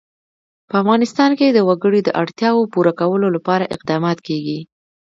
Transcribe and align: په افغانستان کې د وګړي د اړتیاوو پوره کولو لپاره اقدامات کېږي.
په 0.69 0.73
افغانستان 0.81 1.31
کې 1.39 1.47
د 1.51 1.59
وګړي 1.69 2.01
د 2.03 2.09
اړتیاوو 2.21 2.69
پوره 2.73 2.91
کولو 2.99 3.27
لپاره 3.35 3.69
اقدامات 3.75 4.17
کېږي. 4.27 4.59